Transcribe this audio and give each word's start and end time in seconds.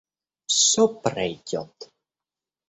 Все 0.47 0.87
пройдет. 0.87 1.91